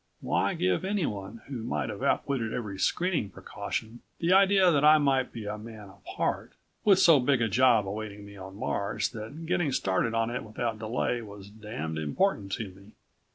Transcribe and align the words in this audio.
Why 0.19 0.55
give 0.55 0.83
anyone 0.83 1.43
who 1.45 1.57
might 1.61 1.89
have 1.89 2.01
outwitted 2.01 2.51
every 2.55 2.79
screening 2.79 3.29
precaution 3.29 3.99
the 4.17 4.33
idea 4.33 4.71
that 4.71 4.83
I 4.83 4.97
might 4.97 5.31
be 5.31 5.45
a 5.45 5.59
man 5.59 5.89
apart, 5.89 6.53
with 6.83 6.97
so 6.97 7.19
big 7.19 7.39
a 7.39 7.47
job 7.47 7.87
awaiting 7.87 8.25
me 8.25 8.35
on 8.35 8.57
Mars 8.57 9.09
that 9.09 9.45
getting 9.45 9.71
started 9.71 10.15
on 10.15 10.31
it 10.31 10.43
without 10.43 10.79
delay 10.79 11.21
was 11.21 11.51
damned 11.51 11.99
important 11.99 12.51
to 12.53 12.69
me. 12.69 12.93